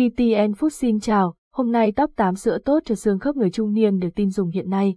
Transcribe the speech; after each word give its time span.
VTN 0.00 0.52
Food 0.52 0.68
xin 0.68 1.00
chào, 1.00 1.34
hôm 1.52 1.72
nay 1.72 1.92
top 1.92 2.10
8 2.16 2.34
sữa 2.34 2.58
tốt 2.64 2.82
cho 2.84 2.94
xương 2.94 3.18
khớp 3.18 3.36
người 3.36 3.50
trung 3.50 3.72
niên 3.72 3.98
được 3.98 4.08
tin 4.14 4.30
dùng 4.30 4.50
hiện 4.50 4.70
nay. 4.70 4.96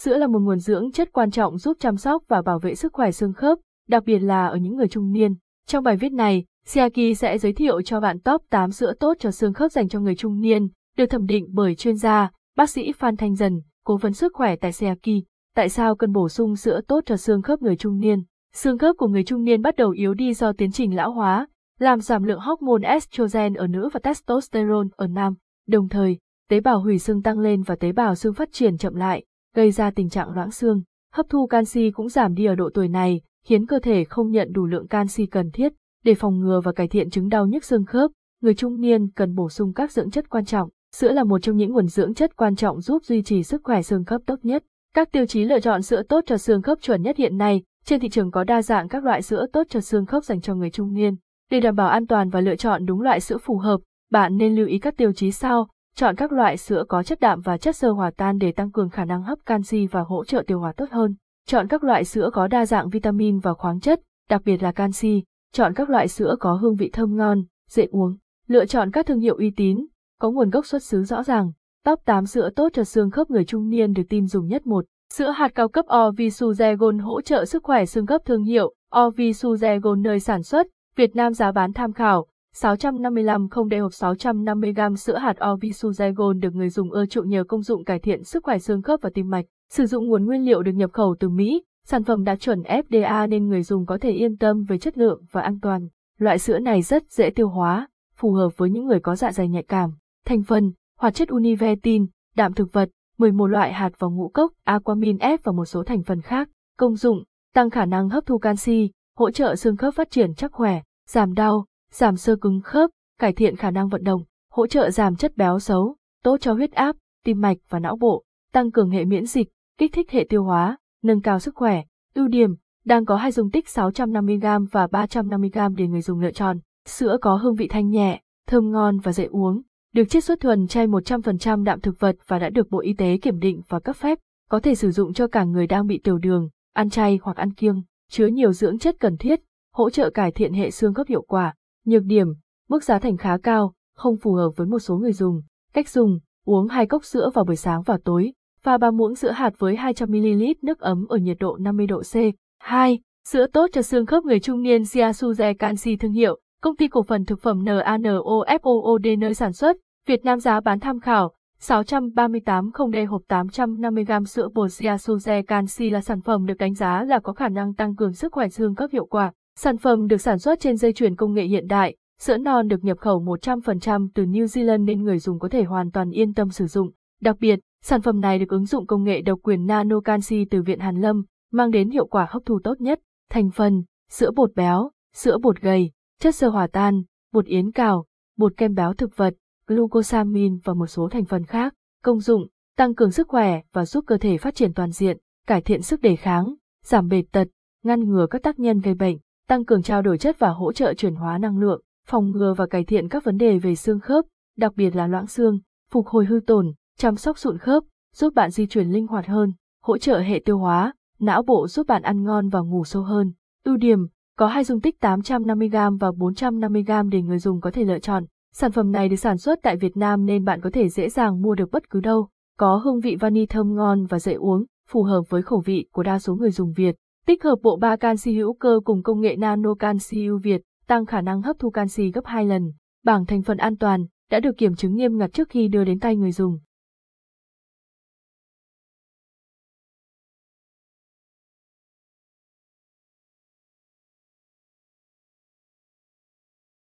Sữa 0.00 0.18
là 0.18 0.26
một 0.26 0.38
nguồn 0.38 0.58
dưỡng 0.58 0.92
chất 0.92 1.12
quan 1.12 1.30
trọng 1.30 1.58
giúp 1.58 1.76
chăm 1.80 1.96
sóc 1.96 2.22
và 2.28 2.42
bảo 2.42 2.58
vệ 2.58 2.74
sức 2.74 2.92
khỏe 2.92 3.10
xương 3.10 3.32
khớp, 3.32 3.58
đặc 3.88 4.04
biệt 4.04 4.18
là 4.18 4.46
ở 4.46 4.56
những 4.56 4.76
người 4.76 4.88
trung 4.88 5.12
niên. 5.12 5.34
Trong 5.66 5.84
bài 5.84 5.96
viết 5.96 6.12
này, 6.12 6.44
Siaki 6.66 7.16
sẽ 7.16 7.38
giới 7.38 7.52
thiệu 7.52 7.82
cho 7.82 8.00
bạn 8.00 8.20
top 8.20 8.42
8 8.50 8.70
sữa 8.70 8.92
tốt 9.00 9.16
cho 9.20 9.30
xương 9.30 9.52
khớp 9.52 9.72
dành 9.72 9.88
cho 9.88 10.00
người 10.00 10.14
trung 10.14 10.40
niên, 10.40 10.68
được 10.96 11.06
thẩm 11.06 11.26
định 11.26 11.46
bởi 11.52 11.74
chuyên 11.74 11.96
gia, 11.96 12.30
bác 12.56 12.70
sĩ 12.70 12.92
Phan 12.92 13.16
Thanh 13.16 13.34
Dần, 13.34 13.60
cố 13.84 13.96
vấn 13.96 14.12
sức 14.12 14.32
khỏe 14.34 14.56
tại 14.56 14.72
Siaki. 14.72 15.22
Tại 15.54 15.68
sao 15.68 15.96
cần 15.96 16.12
bổ 16.12 16.28
sung 16.28 16.56
sữa 16.56 16.80
tốt 16.88 17.00
cho 17.06 17.16
xương 17.16 17.42
khớp 17.42 17.62
người 17.62 17.76
trung 17.76 18.00
niên? 18.00 18.22
Xương 18.54 18.78
khớp 18.78 18.96
của 18.98 19.08
người 19.08 19.24
trung 19.24 19.44
niên 19.44 19.62
bắt 19.62 19.76
đầu 19.76 19.90
yếu 19.90 20.14
đi 20.14 20.34
do 20.34 20.52
tiến 20.52 20.72
trình 20.72 20.96
lão 20.96 21.12
hóa, 21.12 21.46
làm 21.78 22.00
giảm 22.00 22.22
lượng 22.22 22.40
hormone 22.40 22.88
estrogen 22.88 23.54
ở 23.54 23.66
nữ 23.66 23.88
và 23.92 24.00
testosterone 24.02 24.88
ở 24.96 25.06
nam. 25.06 25.34
Đồng 25.68 25.88
thời, 25.88 26.18
tế 26.48 26.60
bào 26.60 26.80
hủy 26.80 26.98
xương 26.98 27.22
tăng 27.22 27.38
lên 27.38 27.62
và 27.62 27.76
tế 27.76 27.92
bào 27.92 28.14
xương 28.14 28.34
phát 28.34 28.52
triển 28.52 28.76
chậm 28.78 28.94
lại, 28.94 29.24
gây 29.54 29.70
ra 29.70 29.90
tình 29.90 30.08
trạng 30.08 30.34
loãng 30.34 30.50
xương. 30.50 30.82
Hấp 31.12 31.26
thu 31.28 31.46
canxi 31.46 31.90
cũng 31.90 32.08
giảm 32.08 32.34
đi 32.34 32.44
ở 32.44 32.54
độ 32.54 32.70
tuổi 32.74 32.88
này, 32.88 33.20
khiến 33.46 33.66
cơ 33.66 33.78
thể 33.78 34.04
không 34.04 34.30
nhận 34.30 34.52
đủ 34.52 34.66
lượng 34.66 34.88
canxi 34.88 35.26
cần 35.26 35.50
thiết. 35.50 35.72
Để 36.04 36.14
phòng 36.14 36.40
ngừa 36.40 36.60
và 36.64 36.72
cải 36.72 36.88
thiện 36.88 37.10
chứng 37.10 37.28
đau 37.28 37.46
nhức 37.46 37.64
xương 37.64 37.84
khớp, 37.84 38.10
người 38.42 38.54
trung 38.54 38.80
niên 38.80 39.10
cần 39.10 39.34
bổ 39.34 39.48
sung 39.48 39.72
các 39.72 39.92
dưỡng 39.92 40.10
chất 40.10 40.30
quan 40.30 40.44
trọng. 40.44 40.68
Sữa 40.94 41.12
là 41.12 41.24
một 41.24 41.38
trong 41.38 41.56
những 41.56 41.72
nguồn 41.72 41.86
dưỡng 41.86 42.14
chất 42.14 42.36
quan 42.36 42.56
trọng 42.56 42.80
giúp 42.80 43.04
duy 43.04 43.22
trì 43.22 43.42
sức 43.42 43.60
khỏe 43.64 43.82
xương 43.82 44.04
khớp 44.04 44.20
tốt 44.26 44.38
nhất. 44.42 44.64
Các 44.94 45.12
tiêu 45.12 45.26
chí 45.26 45.44
lựa 45.44 45.60
chọn 45.60 45.82
sữa 45.82 46.02
tốt 46.08 46.24
cho 46.26 46.36
xương 46.36 46.62
khớp 46.62 46.80
chuẩn 46.80 47.02
nhất 47.02 47.16
hiện 47.16 47.36
nay, 47.36 47.62
trên 47.84 48.00
thị 48.00 48.08
trường 48.08 48.30
có 48.30 48.44
đa 48.44 48.62
dạng 48.62 48.88
các 48.88 49.04
loại 49.04 49.22
sữa 49.22 49.46
tốt 49.52 49.66
cho 49.70 49.80
xương 49.80 50.06
khớp 50.06 50.24
dành 50.24 50.40
cho 50.40 50.54
người 50.54 50.70
trung 50.70 50.94
niên. 50.94 51.16
Để 51.50 51.60
đảm 51.60 51.76
bảo 51.76 51.88
an 51.88 52.06
toàn 52.06 52.30
và 52.30 52.40
lựa 52.40 52.56
chọn 52.56 52.86
đúng 52.86 53.00
loại 53.00 53.20
sữa 53.20 53.38
phù 53.38 53.58
hợp, 53.58 53.80
bạn 54.10 54.36
nên 54.36 54.56
lưu 54.56 54.66
ý 54.66 54.78
các 54.78 54.96
tiêu 54.96 55.12
chí 55.12 55.30
sau. 55.30 55.68
Chọn 55.96 56.16
các 56.16 56.32
loại 56.32 56.56
sữa 56.56 56.84
có 56.88 57.02
chất 57.02 57.20
đạm 57.20 57.40
và 57.40 57.58
chất 57.58 57.76
xơ 57.76 57.90
hòa 57.90 58.10
tan 58.16 58.38
để 58.38 58.52
tăng 58.52 58.70
cường 58.70 58.90
khả 58.90 59.04
năng 59.04 59.22
hấp 59.22 59.38
canxi 59.46 59.86
và 59.86 60.00
hỗ 60.00 60.24
trợ 60.24 60.42
tiêu 60.46 60.60
hóa 60.60 60.72
tốt 60.72 60.90
hơn. 60.90 61.14
Chọn 61.46 61.68
các 61.68 61.84
loại 61.84 62.04
sữa 62.04 62.30
có 62.32 62.48
đa 62.48 62.66
dạng 62.66 62.88
vitamin 62.88 63.38
và 63.38 63.54
khoáng 63.54 63.80
chất, 63.80 64.00
đặc 64.28 64.42
biệt 64.44 64.62
là 64.62 64.72
canxi. 64.72 65.22
Chọn 65.52 65.74
các 65.74 65.90
loại 65.90 66.08
sữa 66.08 66.36
có 66.40 66.54
hương 66.54 66.76
vị 66.76 66.90
thơm 66.92 67.16
ngon, 67.16 67.42
dễ 67.70 67.86
uống. 67.90 68.16
Lựa 68.46 68.66
chọn 68.66 68.90
các 68.90 69.06
thương 69.06 69.20
hiệu 69.20 69.36
uy 69.36 69.50
tín, 69.50 69.86
có 70.20 70.30
nguồn 70.30 70.50
gốc 70.50 70.66
xuất 70.66 70.82
xứ 70.82 71.02
rõ 71.02 71.22
ràng. 71.22 71.52
Top 71.84 72.00
8 72.04 72.26
sữa 72.26 72.50
tốt 72.56 72.68
cho 72.72 72.84
xương 72.84 73.10
khớp 73.10 73.30
người 73.30 73.44
trung 73.44 73.68
niên 73.68 73.92
được 73.92 74.02
tin 74.08 74.26
dùng 74.26 74.46
nhất 74.46 74.66
một. 74.66 74.84
Sữa 75.12 75.30
hạt 75.30 75.48
cao 75.54 75.68
cấp 75.68 75.84
Orvisuzegon 75.88 77.02
hỗ 77.02 77.20
trợ 77.20 77.44
sức 77.44 77.62
khỏe 77.62 77.84
xương 77.84 78.06
khớp 78.06 78.24
thương 78.24 78.42
hiệu 78.42 78.74
Orvisuzegon 78.94 80.02
nơi 80.02 80.20
sản 80.20 80.42
xuất, 80.42 80.66
Việt 80.96 81.16
Nam 81.16 81.32
giá 81.32 81.52
bán 81.52 81.72
tham 81.72 81.92
khảo, 81.92 82.26
655 82.54 83.48
không 83.48 83.68
đầy 83.68 83.80
hộp 83.80 83.90
650g 83.92 84.94
sữa 84.96 85.16
hạt 85.16 85.36
Orvisuzegon 85.40 86.40
được 86.40 86.54
người 86.54 86.68
dùng 86.68 86.90
ưa 86.90 87.06
chuộng 87.06 87.28
nhờ 87.28 87.44
công 87.44 87.62
dụng 87.62 87.84
cải 87.84 87.98
thiện 87.98 88.24
sức 88.24 88.44
khỏe 88.44 88.58
xương 88.58 88.82
khớp 88.82 89.00
và 89.02 89.10
tim 89.14 89.30
mạch. 89.30 89.44
Sử 89.70 89.86
dụng 89.86 90.06
nguồn 90.06 90.24
nguyên 90.24 90.44
liệu 90.44 90.62
được 90.62 90.72
nhập 90.72 90.90
khẩu 90.92 91.16
từ 91.20 91.28
Mỹ, 91.28 91.62
sản 91.86 92.04
phẩm 92.04 92.24
đạt 92.24 92.40
chuẩn 92.40 92.62
FDA 92.62 93.28
nên 93.28 93.48
người 93.48 93.62
dùng 93.62 93.86
có 93.86 93.98
thể 94.00 94.10
yên 94.10 94.36
tâm 94.36 94.64
về 94.64 94.78
chất 94.78 94.98
lượng 94.98 95.22
và 95.30 95.42
an 95.42 95.60
toàn. 95.60 95.88
Loại 96.18 96.38
sữa 96.38 96.58
này 96.58 96.82
rất 96.82 97.10
dễ 97.10 97.30
tiêu 97.30 97.48
hóa, 97.48 97.88
phù 98.16 98.32
hợp 98.32 98.56
với 98.56 98.70
những 98.70 98.86
người 98.86 99.00
có 99.00 99.16
dạ 99.16 99.32
dày 99.32 99.48
nhạy 99.48 99.62
cảm. 99.62 99.90
Thành 100.26 100.42
phần, 100.42 100.72
hoạt 100.98 101.14
chất 101.14 101.28
univetin, 101.28 102.06
đạm 102.36 102.52
thực 102.52 102.72
vật, 102.72 102.88
11 103.18 103.46
loại 103.46 103.72
hạt 103.72 103.90
và 103.98 104.08
ngũ 104.08 104.28
cốc, 104.28 104.52
aquamin 104.64 105.16
F 105.16 105.38
và 105.42 105.52
một 105.52 105.64
số 105.64 105.82
thành 105.82 106.02
phần 106.02 106.20
khác. 106.20 106.48
Công 106.78 106.96
dụng, 106.96 107.24
tăng 107.54 107.70
khả 107.70 107.84
năng 107.84 108.08
hấp 108.08 108.26
thu 108.26 108.38
canxi, 108.38 108.90
hỗ 109.16 109.30
trợ 109.30 109.56
xương 109.56 109.76
khớp 109.76 109.94
phát 109.94 110.10
triển 110.10 110.34
chắc 110.34 110.52
khỏe, 110.52 110.82
giảm 111.08 111.34
đau, 111.34 111.66
giảm 111.92 112.16
sơ 112.16 112.36
cứng 112.36 112.60
khớp, 112.60 112.90
cải 113.20 113.32
thiện 113.32 113.56
khả 113.56 113.70
năng 113.70 113.88
vận 113.88 114.04
động, 114.04 114.22
hỗ 114.52 114.66
trợ 114.66 114.90
giảm 114.90 115.16
chất 115.16 115.36
béo 115.36 115.58
xấu, 115.58 115.96
tốt 116.22 116.36
cho 116.40 116.52
huyết 116.52 116.72
áp, 116.72 116.96
tim 117.24 117.40
mạch 117.40 117.56
và 117.68 117.78
não 117.78 117.96
bộ, 117.96 118.24
tăng 118.52 118.70
cường 118.70 118.90
hệ 118.90 119.04
miễn 119.04 119.26
dịch, 119.26 119.48
kích 119.78 119.92
thích 119.92 120.10
hệ 120.10 120.26
tiêu 120.28 120.44
hóa, 120.44 120.78
nâng 121.02 121.20
cao 121.20 121.38
sức 121.38 121.54
khỏe. 121.54 121.82
Ưu 122.14 122.28
điểm, 122.28 122.54
đang 122.84 123.04
có 123.04 123.16
hai 123.16 123.32
dung 123.32 123.50
tích 123.50 123.66
650g 123.66 124.66
và 124.70 124.86
350g 124.86 125.74
để 125.74 125.86
người 125.86 126.00
dùng 126.00 126.20
lựa 126.20 126.30
chọn. 126.30 126.58
Sữa 126.86 127.16
có 127.20 127.36
hương 127.36 127.54
vị 127.54 127.68
thanh 127.68 127.90
nhẹ, 127.90 128.20
thơm 128.46 128.70
ngon 128.70 128.98
và 128.98 129.12
dễ 129.12 129.24
uống, 129.24 129.62
được 129.94 130.04
chiết 130.04 130.24
xuất 130.24 130.40
thuần 130.40 130.66
chay 130.66 130.86
100% 130.86 131.64
đạm 131.64 131.80
thực 131.80 132.00
vật 132.00 132.16
và 132.26 132.38
đã 132.38 132.50
được 132.50 132.70
Bộ 132.70 132.80
Y 132.80 132.92
tế 132.92 133.18
kiểm 133.22 133.38
định 133.38 133.62
và 133.68 133.80
cấp 133.80 133.96
phép, 133.96 134.18
có 134.48 134.60
thể 134.60 134.74
sử 134.74 134.90
dụng 134.90 135.12
cho 135.12 135.26
cả 135.26 135.44
người 135.44 135.66
đang 135.66 135.86
bị 135.86 136.00
tiểu 136.04 136.18
đường, 136.18 136.48
ăn 136.74 136.90
chay 136.90 137.18
hoặc 137.22 137.36
ăn 137.36 137.52
kiêng, 137.52 137.82
chứa 138.10 138.26
nhiều 138.26 138.52
dưỡng 138.52 138.78
chất 138.78 138.96
cần 139.00 139.16
thiết, 139.16 139.40
hỗ 139.72 139.90
trợ 139.90 140.10
cải 140.10 140.32
thiện 140.32 140.52
hệ 140.52 140.70
xương 140.70 140.94
khớp 140.94 141.06
hiệu 141.06 141.22
quả. 141.22 141.54
Nhược 141.84 142.02
điểm, 142.04 142.28
mức 142.68 142.84
giá 142.84 142.98
thành 142.98 143.16
khá 143.16 143.38
cao, 143.42 143.72
không 143.94 144.16
phù 144.16 144.32
hợp 144.32 144.50
với 144.56 144.66
một 144.66 144.78
số 144.78 144.96
người 144.96 145.12
dùng. 145.12 145.42
Cách 145.72 145.88
dùng, 145.88 146.18
uống 146.44 146.68
hai 146.68 146.86
cốc 146.86 147.04
sữa 147.04 147.30
vào 147.34 147.44
buổi 147.44 147.56
sáng 147.56 147.82
và 147.82 147.98
tối, 148.04 148.32
pha 148.62 148.78
3 148.78 148.90
muỗng 148.90 149.14
sữa 149.14 149.30
hạt 149.30 149.54
với 149.58 149.76
200ml 149.76 150.54
nước 150.62 150.80
ấm 150.80 151.06
ở 151.08 151.16
nhiệt 151.16 151.36
độ 151.40 151.56
50 151.56 151.86
độ 151.86 152.02
C. 152.02 152.14
2. 152.58 153.00
Sữa 153.28 153.46
tốt 153.46 153.70
cho 153.72 153.82
xương 153.82 154.06
khớp 154.06 154.24
người 154.24 154.40
trung 154.40 154.62
niên 154.62 154.82
Siasuze 154.82 155.54
Canxi 155.54 155.96
thương 155.96 156.12
hiệu, 156.12 156.38
công 156.62 156.76
ty 156.76 156.88
cổ 156.88 157.02
phần 157.02 157.24
thực 157.24 157.40
phẩm 157.40 157.64
NANOFOOD 157.64 159.18
nơi 159.18 159.34
sản 159.34 159.52
xuất, 159.52 159.76
Việt 160.06 160.24
Nam 160.24 160.40
giá 160.40 160.60
bán 160.60 160.80
tham 160.80 161.00
khảo, 161.00 161.32
638 161.58 162.72
không 162.72 162.90
đe 162.90 163.04
hộp 163.04 163.22
850g 163.28 164.24
sữa 164.24 164.48
bột 164.54 164.70
Siasuze 164.70 165.42
Canxi 165.42 165.90
là 165.90 166.00
sản 166.00 166.20
phẩm 166.20 166.46
được 166.46 166.58
đánh 166.58 166.74
giá 166.74 167.04
là 167.04 167.18
có 167.18 167.32
khả 167.32 167.48
năng 167.48 167.74
tăng 167.74 167.96
cường 167.96 168.12
sức 168.12 168.32
khỏe 168.32 168.48
xương 168.48 168.74
các 168.74 168.92
hiệu 168.92 169.06
quả. 169.06 169.32
Sản 169.58 169.76
phẩm 169.76 170.06
được 170.06 170.20
sản 170.20 170.38
xuất 170.38 170.60
trên 170.60 170.76
dây 170.76 170.92
chuyền 170.92 171.16
công 171.16 171.34
nghệ 171.34 171.44
hiện 171.44 171.66
đại, 171.66 171.96
sữa 172.20 172.36
non 172.36 172.68
được 172.68 172.84
nhập 172.84 172.98
khẩu 172.98 173.20
100% 173.22 174.08
từ 174.14 174.24
New 174.24 174.44
Zealand 174.44 174.84
nên 174.84 175.02
người 175.02 175.18
dùng 175.18 175.38
có 175.38 175.48
thể 175.48 175.64
hoàn 175.64 175.90
toàn 175.90 176.10
yên 176.10 176.34
tâm 176.34 176.50
sử 176.50 176.66
dụng. 176.66 176.90
Đặc 177.20 177.36
biệt, 177.40 177.58
sản 177.82 178.02
phẩm 178.02 178.20
này 178.20 178.38
được 178.38 178.48
ứng 178.48 178.66
dụng 178.66 178.86
công 178.86 179.04
nghệ 179.04 179.20
độc 179.20 179.38
quyền 179.42 179.66
nano 179.66 180.00
canxi 180.00 180.44
từ 180.50 180.62
Viện 180.62 180.78
Hàn 180.78 180.96
Lâm, 180.96 181.24
mang 181.52 181.70
đến 181.70 181.90
hiệu 181.90 182.06
quả 182.06 182.26
hấp 182.30 182.42
thu 182.46 182.60
tốt 182.64 182.80
nhất. 182.80 183.00
Thành 183.30 183.50
phần, 183.50 183.82
sữa 184.10 184.30
bột 184.36 184.54
béo, 184.54 184.90
sữa 185.14 185.38
bột 185.42 185.60
gầy, 185.60 185.90
chất 186.20 186.34
xơ 186.34 186.48
hòa 186.48 186.66
tan, 186.72 187.02
bột 187.32 187.46
yến 187.46 187.72
cào, 187.72 188.04
bột 188.38 188.56
kem 188.56 188.74
béo 188.74 188.94
thực 188.94 189.16
vật, 189.16 189.34
glucosamine 189.66 190.56
và 190.64 190.74
một 190.74 190.86
số 190.86 191.08
thành 191.08 191.24
phần 191.24 191.44
khác. 191.44 191.74
Công 192.02 192.20
dụng, 192.20 192.46
tăng 192.76 192.94
cường 192.94 193.10
sức 193.10 193.28
khỏe 193.28 193.60
và 193.72 193.84
giúp 193.84 194.04
cơ 194.06 194.18
thể 194.18 194.38
phát 194.38 194.54
triển 194.54 194.74
toàn 194.74 194.90
diện, 194.90 195.18
cải 195.46 195.60
thiện 195.60 195.82
sức 195.82 196.00
đề 196.00 196.16
kháng, 196.16 196.54
giảm 196.84 197.08
bệt 197.08 197.22
tật, 197.32 197.48
ngăn 197.84 198.08
ngừa 198.08 198.26
các 198.30 198.42
tác 198.42 198.58
nhân 198.58 198.80
gây 198.80 198.94
bệnh 198.94 199.18
tăng 199.48 199.64
cường 199.64 199.82
trao 199.82 200.02
đổi 200.02 200.18
chất 200.18 200.38
và 200.38 200.48
hỗ 200.48 200.72
trợ 200.72 200.94
chuyển 200.94 201.14
hóa 201.14 201.38
năng 201.38 201.58
lượng, 201.58 201.82
phòng 202.06 202.30
ngừa 202.30 202.54
và 202.54 202.66
cải 202.66 202.84
thiện 202.84 203.08
các 203.08 203.24
vấn 203.24 203.36
đề 203.36 203.58
về 203.58 203.74
xương 203.74 204.00
khớp, 204.00 204.24
đặc 204.56 204.72
biệt 204.76 204.96
là 204.96 205.06
loãng 205.06 205.26
xương, 205.26 205.58
phục 205.90 206.06
hồi 206.06 206.24
hư 206.24 206.40
tổn, 206.46 206.72
chăm 206.98 207.16
sóc 207.16 207.38
sụn 207.38 207.58
khớp, 207.58 207.82
giúp 208.14 208.34
bạn 208.34 208.50
di 208.50 208.66
chuyển 208.66 208.90
linh 208.90 209.06
hoạt 209.06 209.26
hơn, 209.26 209.52
hỗ 209.82 209.98
trợ 209.98 210.18
hệ 210.18 210.42
tiêu 210.44 210.58
hóa, 210.58 210.94
não 211.18 211.42
bộ 211.42 211.68
giúp 211.68 211.86
bạn 211.86 212.02
ăn 212.02 212.22
ngon 212.22 212.48
và 212.48 212.60
ngủ 212.60 212.84
sâu 212.84 213.02
hơn. 213.02 213.32
Ưu 213.64 213.76
điểm, 213.76 214.06
có 214.36 214.46
hai 214.46 214.64
dung 214.64 214.80
tích 214.80 214.96
850g 215.00 215.98
và 215.98 216.10
450g 216.10 217.08
để 217.08 217.22
người 217.22 217.38
dùng 217.38 217.60
có 217.60 217.70
thể 217.70 217.84
lựa 217.84 217.98
chọn. 217.98 218.24
Sản 218.58 218.72
phẩm 218.72 218.92
này 218.92 219.08
được 219.08 219.16
sản 219.16 219.38
xuất 219.38 219.58
tại 219.62 219.76
Việt 219.76 219.96
Nam 219.96 220.26
nên 220.26 220.44
bạn 220.44 220.60
có 220.60 220.70
thể 220.72 220.88
dễ 220.88 221.08
dàng 221.08 221.42
mua 221.42 221.54
được 221.54 221.70
bất 221.72 221.90
cứ 221.90 222.00
đâu. 222.00 222.28
Có 222.58 222.76
hương 222.76 223.00
vị 223.00 223.16
vani 223.20 223.46
thơm 223.46 223.74
ngon 223.74 224.06
và 224.06 224.18
dễ 224.18 224.34
uống, 224.34 224.64
phù 224.88 225.02
hợp 225.02 225.22
với 225.28 225.42
khẩu 225.42 225.60
vị 225.60 225.86
của 225.92 226.02
đa 226.02 226.18
số 226.18 226.34
người 226.34 226.50
dùng 226.50 226.72
Việt. 226.72 226.96
Tích 227.26 227.44
hợp 227.44 227.56
bộ 227.62 227.76
ba 227.76 227.96
canxi 227.96 228.32
hữu 228.32 228.54
cơ 228.54 228.80
cùng 228.84 229.02
công 229.02 229.20
nghệ 229.20 229.36
nano 229.36 229.74
canxi 229.74 230.26
ưu 230.26 230.38
Việt, 230.38 230.62
tăng 230.86 231.06
khả 231.06 231.20
năng 231.20 231.42
hấp 231.42 231.56
thu 231.58 231.70
canxi 231.70 232.10
gấp 232.10 232.20
2 232.24 232.44
lần. 232.44 232.72
Bảng 233.04 233.26
thành 233.26 233.42
phần 233.42 233.58
an 233.58 233.76
toàn 233.76 234.06
đã 234.30 234.40
được 234.40 234.56
kiểm 234.58 234.74
chứng 234.74 234.96
nghiêm 234.96 235.18
ngặt 235.18 235.32
trước 235.32 235.48
khi 235.48 235.68
đưa 235.68 235.84
đến 235.84 236.00
tay 236.00 236.16
người 236.16 236.32
dùng. 236.32 236.58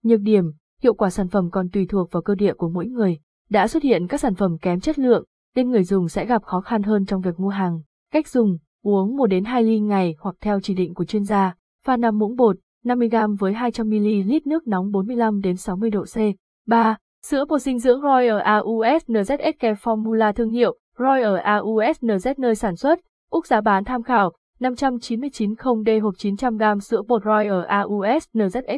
Nhược 0.02 0.20
điểm, 0.20 0.44
hiệu 0.82 0.94
quả 0.94 1.10
sản 1.10 1.28
phẩm 1.28 1.50
còn 1.50 1.68
tùy 1.68 1.86
thuộc 1.88 2.12
vào 2.12 2.22
cơ 2.22 2.34
địa 2.34 2.54
của 2.54 2.68
mỗi 2.68 2.86
người. 2.86 3.18
Đã 3.50 3.68
xuất 3.68 3.82
hiện 3.82 4.06
các 4.06 4.20
sản 4.20 4.34
phẩm 4.34 4.58
kém 4.58 4.80
chất 4.80 4.98
lượng, 4.98 5.24
nên 5.56 5.70
người 5.70 5.84
dùng 5.84 6.08
sẽ 6.08 6.26
gặp 6.26 6.42
khó 6.42 6.60
khăn 6.60 6.82
hơn 6.82 7.06
trong 7.06 7.20
việc 7.20 7.40
mua 7.40 7.48
hàng. 7.48 7.80
Cách 8.12 8.28
dùng, 8.28 8.58
uống 8.82 9.16
1 9.16 9.26
đến 9.26 9.44
2 9.44 9.62
ly 9.62 9.80
ngày 9.80 10.14
hoặc 10.18 10.36
theo 10.40 10.60
chỉ 10.60 10.74
định 10.74 10.94
của 10.94 11.04
chuyên 11.04 11.24
gia, 11.24 11.54
pha 11.86 11.96
5 11.96 12.18
muỗng 12.18 12.36
bột, 12.36 12.56
50g 12.84 13.36
với 13.36 13.52
200ml 13.52 14.40
nước 14.44 14.66
nóng 14.66 14.90
45 14.90 15.40
đến 15.40 15.56
60 15.56 15.90
độ 15.90 16.04
C. 16.04 16.16
3. 16.66 16.96
Sữa 17.26 17.44
bột 17.48 17.60
dinh 17.60 17.78
dưỡng 17.78 18.00
Royal 18.02 18.40
AUS 18.40 19.04
NZSK 19.06 19.74
Formula 19.74 20.32
thương 20.32 20.50
hiệu 20.50 20.78
Royal 20.98 21.36
AUS 21.36 22.04
NZ 22.04 22.34
nơi 22.38 22.54
sản 22.54 22.76
xuất, 22.76 23.00
Úc 23.30 23.46
giá 23.46 23.60
bán 23.60 23.84
tham 23.84 24.02
khảo 24.02 24.32
599 24.60 25.54
0D 25.54 26.02
hộp 26.02 26.14
900g 26.14 26.78
sữa 26.78 27.02
bột 27.08 27.22
Royal 27.24 27.64
AUS 27.64 28.24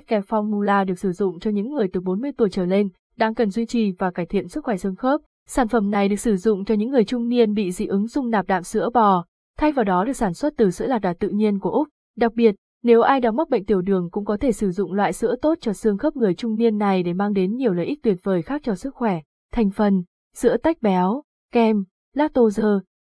care 0.07 0.21
Formula 0.29 0.85
được 0.85 0.99
sử 0.99 1.13
dụng 1.13 1.41
cho 1.41 1.51
những 1.51 1.75
người 1.75 1.89
từ 1.93 2.01
40 2.01 2.33
tuổi 2.37 2.51
trở 2.51 2.65
lên, 2.65 2.89
đang 3.17 3.35
cần 3.35 3.51
duy 3.51 3.67
trì 3.67 3.93
và 3.99 4.11
cải 4.11 4.27
thiện 4.27 4.49
sức 4.49 4.65
khỏe 4.65 4.77
xương 4.77 4.97
khớp. 4.97 5.21
Sản 5.49 5.69
phẩm 5.69 5.91
này 5.91 6.09
được 6.09 6.17
sử 6.17 6.37
dụng 6.37 6.65
cho 6.65 6.75
những 6.75 6.91
người 6.91 7.05
trung 7.05 7.29
niên 7.29 7.55
bị 7.55 7.73
dị 7.73 7.87
ứng 7.87 8.07
dung 8.07 8.31
nạp 8.31 8.47
đạm 8.47 8.63
sữa 8.63 8.91
bò, 8.95 9.25
thay 9.59 9.73
vào 9.73 9.85
đó 9.85 10.05
được 10.05 10.13
sản 10.13 10.35
xuất 10.35 10.55
từ 10.57 10.71
sữa 10.71 10.87
lạc 10.87 10.99
đà 10.99 11.13
tự 11.13 11.29
nhiên 11.29 11.59
của 11.59 11.71
Úc. 11.71 11.89
Đặc 12.17 12.33
biệt, 12.35 12.55
Nếu 12.83 13.01
ai 13.01 13.21
đang 13.21 13.37
mắc 13.37 13.49
bệnh 13.49 13.65
tiểu 13.65 13.81
đường 13.81 14.09
cũng 14.11 14.25
có 14.25 14.37
thể 14.37 14.53
sử 14.53 14.71
dụng 14.71 14.93
loại 14.93 15.13
sữa 15.13 15.35
tốt 15.43 15.55
cho 15.61 15.73
xương 15.73 15.99
khớp 15.99 16.17
người 16.17 16.35
trung 16.35 16.55
niên 16.55 16.79
này 16.79 17.03
để 17.03 17.13
mang 17.13 17.33
đến 17.33 17.57
nhiều 17.57 17.73
lợi 17.73 17.87
ích 17.87 18.03
tuyệt 18.03 18.17
vời 18.23 18.43
khác 18.43 18.61
cho 18.65 18.75
sức 18.75 18.95
khỏe. 18.95 19.21
Thành 19.53 19.71
phần, 19.71 20.03
sữa 20.35 20.57
tách 20.57 20.83
béo, 20.83 21.23
kem, 21.53 21.85
lactose, 22.15 22.63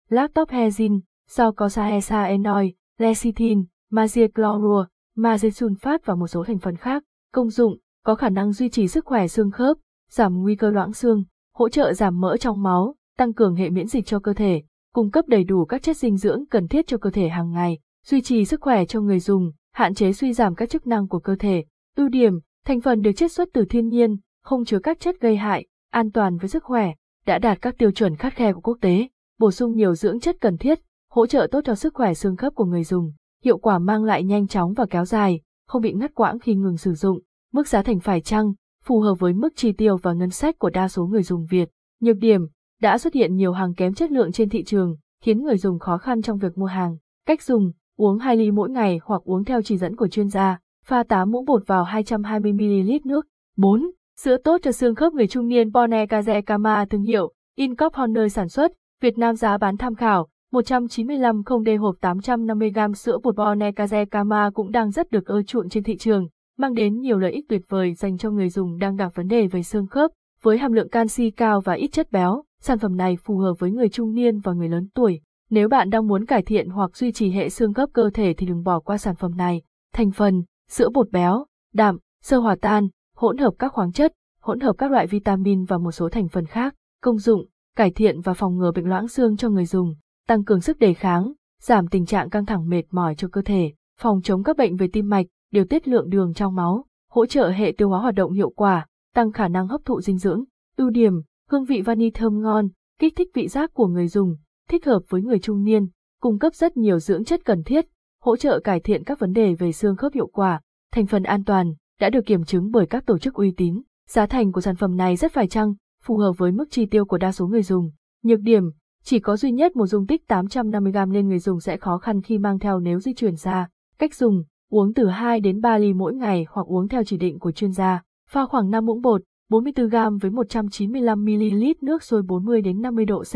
lactobhexin, 0.10 1.00
sau 1.32 1.52
có 1.52 1.70
sahesaenoid, 1.70 2.72
lecithin, 2.98 3.66
magie 3.90 4.28
chlorua, 4.36 4.86
magie 5.16 5.50
sulfat 5.50 6.00
và 6.06 6.16
một 6.16 6.28
số 6.28 6.44
thành 6.44 6.60
phần 6.60 6.76
khác. 6.76 7.04
Công 7.34 7.50
dụng, 7.50 7.78
có 8.06 8.16
khả 8.16 8.30
năng 8.30 8.52
duy 8.52 8.70
trì 8.70 8.88
sức 8.88 9.06
khỏe 9.06 9.28
xương 9.28 9.52
khớp, 9.52 9.78
giảm 10.10 10.42
nguy 10.42 10.56
cơ 10.56 10.70
loãng 10.70 10.94
xương, 10.94 11.24
hỗ 11.56 11.70
trợ 11.70 11.94
giảm 11.94 12.20
mỡ 12.20 12.38
trong 12.38 12.64
máu, 12.64 12.96
tăng 13.18 13.34
cường 13.34 13.56
hệ 13.56 13.70
miễn 13.70 13.88
dịch 13.88 14.06
cho 14.06 14.20
cơ 14.20 14.34
thể, 14.34 14.64
cung 14.94 15.12
cấp 15.12 15.26
đầy 15.28 15.44
đủ 15.44 15.66
các 15.66 15.84
chất 15.84 15.98
dinh 15.98 16.18
dưỡng 16.18 16.46
cần 16.46 16.68
thiết 16.68 16.88
cho 16.88 16.98
cơ 16.98 17.10
thể 17.10 17.30
hàng 17.30 17.52
ngày, 17.52 17.80
duy 18.06 18.22
trì 18.22 18.46
sức 18.46 18.62
khỏe 18.62 18.86
cho 18.86 19.02
người 19.02 19.20
dùng, 19.20 19.52
hạn 19.74 19.94
chế 19.94 20.14
suy 20.14 20.34
giảm 20.34 20.56
các 20.56 20.70
chức 20.70 20.88
năng 20.88 21.08
của 21.08 21.20
cơ 21.20 21.36
thể. 21.40 21.66
Ưu 21.98 22.10
điểm, 22.10 22.40
thành 22.66 22.82
phần 22.82 23.02
được 23.02 23.12
chiết 23.12 23.32
xuất 23.32 23.50
từ 23.54 23.66
thiên 23.66 23.88
nhiên, 23.88 24.18
không 24.44 24.66
chứa 24.66 24.80
các 24.80 25.00
chất 25.00 25.16
gây 25.20 25.38
hại, 25.38 25.66
an 25.92 26.12
toàn 26.12 26.38
với 26.38 26.50
sức 26.50 26.64
khỏe, 26.64 26.94
đã 27.26 27.40
đạt 27.40 27.62
các 27.62 27.78
tiêu 27.78 27.92
chuẩn 27.92 28.16
khắt 28.16 28.34
khe 28.34 28.54
của 28.54 28.62
quốc 28.62 28.78
tế, 28.82 29.08
bổ 29.40 29.52
sung 29.52 29.76
nhiều 29.76 29.96
dưỡng 29.96 30.20
chất 30.20 30.36
cần 30.42 30.58
thiết, 30.58 30.80
hỗ 31.12 31.28
trợ 31.28 31.48
tốt 31.52 31.62
cho 31.66 31.76
sức 31.76 31.94
khỏe 31.94 32.14
xương 32.14 32.36
khớp 32.36 32.56
của 32.56 32.66
người 32.66 32.84
dùng, 32.84 33.12
hiệu 33.44 33.58
quả 33.58 33.80
mang 33.80 34.04
lại 34.04 34.24
nhanh 34.24 34.48
chóng 34.48 34.74
và 34.74 34.86
kéo 34.90 35.06
dài, 35.06 35.42
không 35.68 35.82
bị 35.82 35.94
ngắt 35.94 36.16
quãng 36.16 36.40
khi 36.40 36.56
ngừng 36.56 36.78
sử 36.78 36.94
dụng, 36.94 37.20
mức 37.54 37.68
giá 37.68 37.82
thành 37.82 38.00
phải 38.00 38.22
chăng, 38.22 38.54
phù 38.84 39.00
hợp 39.00 39.16
với 39.20 39.34
mức 39.34 39.50
chi 39.56 39.72
tiêu 39.72 39.98
và 39.98 40.14
ngân 40.14 40.30
sách 40.30 40.60
của 40.60 40.70
đa 40.70 40.88
số 40.88 41.06
người 41.06 41.24
dùng 41.24 41.46
Việt. 41.50 41.70
Nhược 42.02 42.18
điểm, 42.18 42.48
đã 42.82 42.98
xuất 42.98 43.14
hiện 43.14 43.36
nhiều 43.36 43.52
hàng 43.52 43.74
kém 43.74 43.94
chất 43.94 44.12
lượng 44.12 44.32
trên 44.32 44.50
thị 44.50 44.64
trường, 44.64 44.96
khiến 45.24 45.44
người 45.44 45.58
dùng 45.58 45.80
khó 45.80 45.98
khăn 45.98 46.22
trong 46.22 46.38
việc 46.38 46.58
mua 46.58 46.66
hàng. 46.66 46.98
Cách 47.26 47.42
dùng, 47.42 47.72
uống 47.98 48.18
2 48.18 48.38
ly 48.38 48.52
mỗi 48.52 48.70
ngày 48.70 49.00
hoặc 49.04 49.22
uống 49.26 49.44
theo 49.46 49.62
chỉ 49.62 49.78
dẫn 49.78 49.96
của 49.96 50.08
chuyên 50.08 50.28
gia, 50.28 50.60
pha 50.86 51.04
8 51.04 51.32
muỗng 51.32 51.46
bột 51.46 51.68
vào 51.68 51.86
220ml 51.86 53.00
nước. 53.06 53.26
4. 53.58 53.92
Sữa 54.20 54.38
tốt 54.44 54.58
cho 54.64 54.72
xương 54.72 54.96
khớp 54.96 55.14
người 55.14 55.28
trung 55.28 55.48
niên 55.48 55.72
Bonne 55.72 56.06
Kaze 56.06 56.42
Kama 56.42 56.86
thương 56.86 57.02
hiệu, 57.02 57.34
Incop 57.56 57.94
Honor 57.94 58.34
sản 58.34 58.50
xuất, 58.50 58.72
Việt 59.02 59.18
Nam 59.18 59.36
giá 59.36 59.58
bán 59.58 59.78
tham 59.78 59.96
khảo, 59.96 60.28
195 60.52 61.44
không 61.44 61.64
d 61.64 61.70
hộp 61.80 61.96
850g 62.02 62.94
sữa 62.94 63.18
bột 63.24 63.36
Bonne 63.36 63.72
Kaze 63.72 64.06
Kama 64.06 64.50
cũng 64.54 64.72
đang 64.72 64.92
rất 64.92 65.12
được 65.12 65.26
ưa 65.26 65.44
chuộng 65.44 65.70
trên 65.70 65.84
thị 65.84 65.98
trường, 65.98 66.28
mang 66.58 66.74
đến 66.74 67.00
nhiều 67.00 67.18
lợi 67.18 67.32
ích 67.32 67.46
tuyệt 67.50 67.62
vời 67.70 67.94
dành 67.94 68.18
cho 68.18 68.32
người 68.32 68.50
dùng 68.50 68.78
đang 68.78 68.96
gặp 68.96 69.16
vấn 69.16 69.28
đề 69.28 69.48
về 69.48 69.64
xương 69.64 69.88
khớp, 69.88 70.12
với 70.42 70.58
hàm 70.58 70.74
lượng 70.74 70.90
canxi 70.90 71.32
cao 71.32 71.62
và 71.62 71.74
ít 71.74 71.88
chất 71.88 72.12
béo, 72.12 72.44
sản 72.62 72.80
phẩm 72.80 72.98
này 72.98 73.18
phù 73.24 73.38
hợp 73.38 73.54
với 73.60 73.72
người 73.72 73.90
trung 73.90 74.14
niên 74.14 74.40
và 74.40 74.54
người 74.54 74.70
lớn 74.70 74.88
tuổi. 74.94 75.22
Nếu 75.50 75.70
bạn 75.70 75.90
đang 75.90 76.08
muốn 76.08 76.26
cải 76.26 76.42
thiện 76.42 76.70
hoặc 76.70 76.98
duy 76.98 77.12
trì 77.12 77.32
hệ 77.32 77.50
xương 77.50 77.74
khớp 77.74 77.90
cơ 77.94 78.10
thể 78.14 78.34
thì 78.38 78.48
đừng 78.48 78.64
bỏ 78.64 78.80
qua 78.80 78.98
sản 78.98 79.16
phẩm 79.16 79.38
này. 79.38 79.62
Thành 79.94 80.12
phần, 80.12 80.44
sữa 80.70 80.90
bột 80.94 81.12
béo, 81.12 81.46
đạm, 81.74 81.98
sơ 82.24 82.38
hòa 82.38 82.56
tan, 82.62 82.88
hỗn 83.16 83.38
hợp 83.38 83.54
các 83.60 83.74
khoáng 83.74 83.92
chất, 83.92 84.14
hỗn 84.42 84.60
hợp 84.60 84.74
các 84.78 84.92
loại 84.92 85.08
vitamin 85.08 85.64
và 85.64 85.78
một 85.78 85.92
số 85.92 86.10
thành 86.10 86.28
phần 86.28 86.46
khác. 86.46 86.76
Công 87.04 87.18
dụng, 87.18 87.46
cải 87.76 87.92
thiện 87.92 88.22
và 88.22 88.34
phòng 88.34 88.58
ngừa 88.58 88.72
bệnh 88.72 88.86
loãng 88.86 89.08
xương 89.08 89.38
cho 89.38 89.50
người 89.50 89.66
dùng, 89.66 89.96
tăng 90.30 90.44
cường 90.44 90.62
sức 90.62 90.80
đề 90.80 90.94
kháng, 90.94 91.34
giảm 91.62 91.88
tình 91.88 92.06
trạng 92.06 92.30
căng 92.30 92.46
thẳng 92.46 92.70
mệt 92.70 92.84
mỏi 92.92 93.16
cho 93.16 93.28
cơ 93.28 93.42
thể, 93.42 93.74
phòng 94.00 94.22
chống 94.22 94.44
các 94.44 94.58
bệnh 94.58 94.76
về 94.76 94.88
tim 94.94 95.10
mạch, 95.10 95.26
điều 95.52 95.66
tiết 95.66 95.88
lượng 95.88 96.10
đường 96.10 96.34
trong 96.34 96.56
máu, 96.56 96.86
hỗ 97.12 97.26
trợ 97.26 97.50
hệ 97.50 97.74
tiêu 97.78 97.90
hóa 97.90 98.00
hoạt 98.00 98.16
động 98.16 98.32
hiệu 98.32 98.50
quả, 98.50 98.88
tăng 99.16 99.32
khả 99.32 99.48
năng 99.48 99.68
hấp 99.68 99.82
thụ 99.86 100.02
dinh 100.02 100.18
dưỡng. 100.18 100.44
Ưu 100.78 100.90
điểm, 100.90 101.14
hương 101.50 101.66
vị 101.66 101.82
vani 101.82 102.12
thơm 102.12 102.42
ngon, 102.42 102.68
kích 103.00 103.14
thích 103.16 103.28
vị 103.34 103.48
giác 103.48 103.74
của 103.74 103.88
người 103.88 104.08
dùng, 104.08 104.36
thích 104.70 104.86
hợp 104.86 105.00
với 105.10 105.22
người 105.22 105.40
trung 105.40 105.64
niên, 105.64 105.88
cung 106.22 106.40
cấp 106.40 106.56
rất 106.56 106.78
nhiều 106.78 107.00
dưỡng 107.00 107.24
chất 107.24 107.46
cần 107.46 107.64
thiết, 107.64 107.86
hỗ 108.22 108.36
trợ 108.36 108.60
cải 108.60 108.80
thiện 108.80 109.04
các 109.04 109.20
vấn 109.20 109.34
đề 109.34 109.54
về 109.54 109.72
xương 109.72 109.96
khớp 109.96 110.14
hiệu 110.14 110.28
quả, 110.28 110.62
thành 110.92 111.06
phần 111.06 111.24
an 111.24 111.44
toàn, 111.44 111.74
đã 112.00 112.10
được 112.10 112.26
kiểm 112.26 112.46
chứng 112.46 112.72
bởi 112.72 112.86
các 112.86 113.06
tổ 113.06 113.18
chức 113.18 113.34
uy 113.34 113.52
tín. 113.52 113.82
Giá 114.10 114.26
thành 114.26 114.52
của 114.52 114.62
sản 114.62 114.76
phẩm 114.76 114.98
này 114.98 115.16
rất 115.16 115.32
phải 115.32 115.48
chăng, 115.48 115.74
phù 116.04 116.18
hợp 116.18 116.32
với 116.38 116.52
mức 116.52 116.66
chi 116.72 116.86
tiêu 116.86 117.06
của 117.06 117.18
đa 117.18 117.32
số 117.32 117.48
người 117.48 117.64
dùng. 117.64 117.92
Nhược 118.24 118.40
điểm, 118.40 118.64
chỉ 119.10 119.20
có 119.20 119.38
duy 119.38 119.52
nhất 119.52 119.76
một 119.76 119.86
dung 119.86 120.08
tích 120.08 120.24
850g 120.28 121.12
nên 121.12 121.28
người 121.28 121.40
dùng 121.40 121.60
sẽ 121.60 121.78
khó 121.78 121.98
khăn 121.98 122.22
khi 122.22 122.38
mang 122.38 122.60
theo 122.60 122.80
nếu 122.80 123.00
di 123.00 123.14
chuyển 123.14 123.36
xa. 123.36 123.70
Cách 124.00 124.16
dùng, 124.16 124.44
uống 124.72 124.94
từ 124.94 125.08
2 125.08 125.40
đến 125.40 125.62
3 125.62 125.78
ly 125.78 125.94
mỗi 125.94 126.14
ngày 126.14 126.46
hoặc 126.50 126.68
uống 126.68 126.88
theo 126.88 127.04
chỉ 127.04 127.18
định 127.18 127.40
của 127.40 127.52
chuyên 127.52 127.72
gia. 127.72 128.02
Pha 128.30 128.46
khoảng 128.46 128.70
5 128.70 128.86
muỗng 128.86 129.02
bột, 129.02 129.22
44g 129.52 130.20
với 130.20 130.32
195ml 130.32 131.74
nước 131.82 132.04
sôi 132.04 132.22
40 132.22 132.62
đến 132.62 132.82
50 132.82 133.06
độ 133.06 133.24
C. 133.24 133.36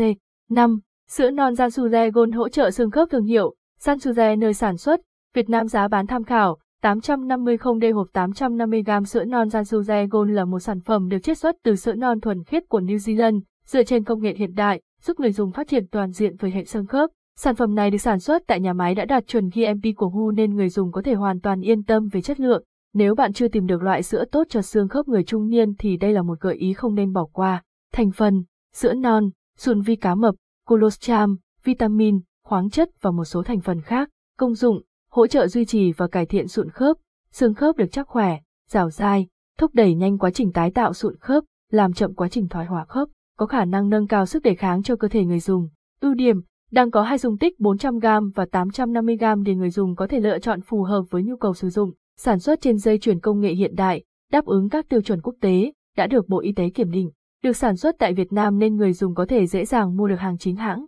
5. 0.50 0.80
Sữa 1.10 1.30
non 1.30 1.54
Sansuze 1.54 2.10
Gold 2.10 2.34
hỗ 2.34 2.48
trợ 2.48 2.70
xương 2.70 2.90
khớp 2.90 3.08
thương 3.10 3.24
hiệu, 3.24 3.54
Sansuze 3.80 4.38
nơi 4.38 4.54
sản 4.54 4.76
xuất, 4.76 5.00
Việt 5.34 5.50
Nam 5.50 5.68
giá 5.68 5.88
bán 5.88 6.06
tham 6.06 6.24
khảo, 6.24 6.58
850 6.82 7.56
không 7.56 7.78
đê 7.78 7.90
hộp 7.90 8.08
850g 8.12 9.04
sữa 9.04 9.24
non 9.24 9.48
Sansuze 9.48 10.08
Gold 10.10 10.30
là 10.30 10.44
một 10.44 10.60
sản 10.60 10.80
phẩm 10.80 11.08
được 11.08 11.18
chiết 11.22 11.38
xuất 11.38 11.56
từ 11.62 11.76
sữa 11.76 11.94
non 11.94 12.20
thuần 12.20 12.44
khiết 12.44 12.68
của 12.68 12.80
New 12.80 12.96
Zealand, 12.96 13.40
dựa 13.66 13.82
trên 13.82 14.04
công 14.04 14.22
nghệ 14.22 14.34
hiện 14.38 14.54
đại, 14.54 14.80
giúp 15.04 15.20
người 15.20 15.32
dùng 15.32 15.52
phát 15.52 15.68
triển 15.68 15.86
toàn 15.86 16.10
diện 16.10 16.36
với 16.36 16.50
hệ 16.50 16.64
xương 16.64 16.86
khớp. 16.86 17.10
Sản 17.36 17.56
phẩm 17.56 17.74
này 17.74 17.90
được 17.90 17.98
sản 17.98 18.18
xuất 18.18 18.42
tại 18.46 18.60
nhà 18.60 18.72
máy 18.72 18.94
đã 18.94 19.04
đạt 19.04 19.26
chuẩn 19.26 19.48
GMP 19.48 19.96
của 19.96 20.06
WHO 20.06 20.30
nên 20.30 20.54
người 20.54 20.68
dùng 20.68 20.92
có 20.92 21.02
thể 21.02 21.14
hoàn 21.14 21.40
toàn 21.40 21.60
yên 21.60 21.84
tâm 21.84 22.08
về 22.08 22.22
chất 22.22 22.40
lượng. 22.40 22.64
Nếu 22.94 23.14
bạn 23.14 23.32
chưa 23.32 23.48
tìm 23.48 23.66
được 23.66 23.82
loại 23.82 24.02
sữa 24.02 24.24
tốt 24.32 24.46
cho 24.50 24.62
xương 24.62 24.88
khớp 24.88 25.08
người 25.08 25.24
trung 25.24 25.48
niên 25.48 25.74
thì 25.78 25.96
đây 25.96 26.12
là 26.12 26.22
một 26.22 26.40
gợi 26.40 26.54
ý 26.54 26.72
không 26.72 26.94
nên 26.94 27.12
bỏ 27.12 27.24
qua. 27.32 27.62
Thành 27.92 28.10
phần, 28.10 28.44
sữa 28.74 28.94
non, 28.94 29.30
sùn 29.58 29.80
vi 29.80 29.96
cá 29.96 30.14
mập, 30.14 30.34
colostrum, 30.66 31.36
vitamin, 31.64 32.20
khoáng 32.44 32.70
chất 32.70 32.88
và 33.00 33.10
một 33.10 33.24
số 33.24 33.42
thành 33.42 33.60
phần 33.60 33.80
khác. 33.80 34.08
Công 34.38 34.54
dụng, 34.54 34.82
hỗ 35.10 35.26
trợ 35.26 35.46
duy 35.46 35.64
trì 35.64 35.92
và 35.92 36.06
cải 36.06 36.26
thiện 36.26 36.48
sụn 36.48 36.70
khớp, 36.70 36.96
xương 37.32 37.54
khớp 37.54 37.76
được 37.76 37.92
chắc 37.92 38.08
khỏe, 38.08 38.38
dẻo 38.70 38.90
dai, 38.90 39.26
thúc 39.58 39.74
đẩy 39.74 39.94
nhanh 39.94 40.18
quá 40.18 40.30
trình 40.30 40.52
tái 40.52 40.70
tạo 40.70 40.92
sụn 40.92 41.16
khớp, 41.16 41.44
làm 41.70 41.92
chậm 41.92 42.14
quá 42.14 42.28
trình 42.28 42.48
thoái 42.48 42.66
hóa 42.66 42.84
khớp, 42.84 43.08
có 43.36 43.46
khả 43.46 43.64
năng 43.64 43.88
nâng 43.88 44.06
cao 44.06 44.26
sức 44.26 44.42
đề 44.42 44.54
kháng 44.54 44.82
cho 44.82 44.96
cơ 44.96 45.08
thể 45.08 45.24
người 45.24 45.40
dùng. 45.40 45.68
Ưu 46.00 46.14
điểm, 46.14 46.40
đang 46.70 46.90
có 46.90 47.02
hai 47.02 47.18
dung 47.18 47.38
tích 47.38 47.58
400g 47.58 48.30
và 48.34 48.44
850g 48.44 49.42
để 49.42 49.54
người 49.54 49.70
dùng 49.70 49.96
có 49.96 50.06
thể 50.06 50.20
lựa 50.20 50.38
chọn 50.38 50.60
phù 50.60 50.82
hợp 50.82 51.02
với 51.10 51.22
nhu 51.22 51.36
cầu 51.36 51.54
sử 51.54 51.70
dụng, 51.70 51.92
sản 52.16 52.38
xuất 52.38 52.60
trên 52.60 52.78
dây 52.78 52.98
chuyển 52.98 53.20
công 53.20 53.40
nghệ 53.40 53.54
hiện 53.54 53.74
đại, 53.74 54.04
đáp 54.32 54.44
ứng 54.44 54.68
các 54.68 54.88
tiêu 54.88 55.00
chuẩn 55.02 55.20
quốc 55.20 55.34
tế, 55.40 55.72
đã 55.96 56.06
được 56.06 56.28
Bộ 56.28 56.40
Y 56.40 56.52
tế 56.52 56.70
kiểm 56.70 56.90
định, 56.90 57.10
được 57.42 57.56
sản 57.56 57.76
xuất 57.76 57.94
tại 57.98 58.14
Việt 58.14 58.32
Nam 58.32 58.58
nên 58.58 58.76
người 58.76 58.92
dùng 58.92 59.14
có 59.14 59.26
thể 59.28 59.46
dễ 59.46 59.64
dàng 59.64 59.96
mua 59.96 60.08
được 60.08 60.18
hàng 60.18 60.38
chính 60.38 60.56
hãng. 60.56 60.86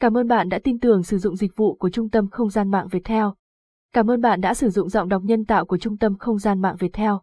Cảm 0.00 0.16
ơn 0.16 0.28
bạn 0.28 0.48
đã 0.48 0.58
tin 0.64 0.78
tưởng 0.78 1.02
sử 1.02 1.18
dụng 1.18 1.36
dịch 1.36 1.56
vụ 1.56 1.74
của 1.74 1.90
Trung 1.90 2.10
tâm 2.10 2.28
Không 2.30 2.50
gian 2.50 2.70
mạng 2.70 2.88
Viettel. 2.90 3.24
Cảm 3.92 4.10
ơn 4.10 4.20
bạn 4.20 4.40
đã 4.40 4.54
sử 4.54 4.70
dụng 4.70 4.88
giọng 4.88 5.08
đọc 5.08 5.22
nhân 5.24 5.44
tạo 5.44 5.64
của 5.64 5.78
Trung 5.78 5.98
tâm 5.98 6.18
Không 6.18 6.38
gian 6.38 6.60
mạng 6.60 6.76
Việt 6.78 6.92
Theo. 6.92 7.20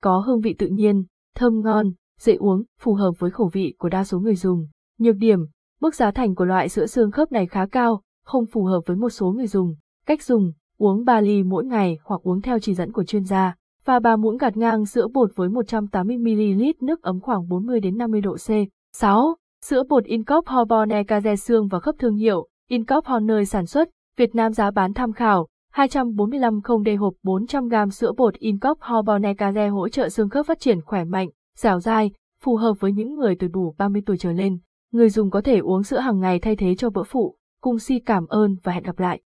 Có 0.00 0.18
hương 0.18 0.40
vị 0.40 0.54
tự 0.58 0.66
nhiên, 0.66 1.04
thơm 1.34 1.60
ngon, 1.60 1.92
dễ 2.20 2.34
uống, 2.34 2.62
phù 2.80 2.94
hợp 2.94 3.12
với 3.18 3.30
khẩu 3.30 3.50
vị 3.52 3.74
của 3.78 3.88
đa 3.88 4.04
số 4.04 4.18
người 4.18 4.36
dùng. 4.36 4.68
Nhược 4.98 5.16
điểm, 5.16 5.46
mức 5.80 5.94
giá 5.94 6.10
thành 6.10 6.34
của 6.34 6.44
loại 6.44 6.68
sữa 6.68 6.86
xương 6.86 7.10
khớp 7.10 7.32
này 7.32 7.46
khá 7.46 7.66
cao, 7.66 8.02
không 8.24 8.46
phù 8.46 8.64
hợp 8.64 8.80
với 8.86 8.96
một 8.96 9.10
số 9.10 9.30
người 9.30 9.46
dùng. 9.46 9.74
Cách 10.06 10.22
dùng, 10.22 10.52
uống 10.78 11.04
3 11.04 11.20
ly 11.20 11.42
mỗi 11.42 11.64
ngày 11.64 11.98
hoặc 12.04 12.20
uống 12.22 12.42
theo 12.42 12.58
chỉ 12.58 12.74
dẫn 12.74 12.92
của 12.92 13.04
chuyên 13.04 13.24
gia. 13.24 13.54
Pha 13.84 14.00
3 14.00 14.16
muỗng 14.16 14.36
gạt 14.36 14.56
ngang 14.56 14.86
sữa 14.86 15.08
bột 15.12 15.30
với 15.36 15.48
180ml 15.48 16.72
nước 16.80 17.02
ấm 17.02 17.20
khoảng 17.20 17.48
40 17.48 17.80
đến 17.80 17.98
50 17.98 18.20
độ 18.20 18.36
C. 18.36 18.50
6. 18.96 19.36
Sữa 19.68 19.82
bột 19.88 20.04
Incop 20.04 20.46
Horbone 20.46 21.02
Kaze 21.02 21.36
xương 21.36 21.68
và 21.68 21.80
khớp 21.80 21.94
thương 21.98 22.14
hiệu, 22.14 22.48
Incop 22.68 23.04
nơi 23.22 23.44
sản 23.44 23.66
xuất, 23.66 23.88
Việt 24.16 24.34
Nam 24.34 24.52
giá 24.52 24.70
bán 24.70 24.94
tham 24.94 25.12
khảo, 25.12 25.46
245 25.72 26.60
không 26.60 26.82
đề 26.82 26.94
hộp 26.94 27.14
400g 27.24 27.90
sữa 27.90 28.12
bột 28.16 28.34
Incop 28.34 28.78
Horbone 28.80 29.34
Kaze 29.34 29.70
hỗ 29.70 29.88
trợ 29.88 30.08
xương 30.08 30.28
khớp 30.28 30.46
phát 30.46 30.60
triển 30.60 30.80
khỏe 30.80 31.04
mạnh, 31.04 31.28
dẻo 31.56 31.80
dai, 31.80 32.10
phù 32.42 32.56
hợp 32.56 32.72
với 32.80 32.92
những 32.92 33.14
người 33.14 33.36
từ 33.38 33.48
đủ 33.48 33.74
30 33.78 34.02
tuổi 34.06 34.18
trở 34.18 34.32
lên. 34.32 34.58
Người 34.92 35.10
dùng 35.10 35.30
có 35.30 35.40
thể 35.40 35.58
uống 35.58 35.82
sữa 35.82 35.98
hàng 35.98 36.20
ngày 36.20 36.38
thay 36.38 36.56
thế 36.56 36.74
cho 36.74 36.90
bữa 36.90 37.02
phụ. 37.02 37.36
Cung 37.62 37.78
si 37.78 37.98
cảm 37.98 38.26
ơn 38.26 38.56
và 38.62 38.72
hẹn 38.72 38.82
gặp 38.82 38.98
lại. 38.98 39.16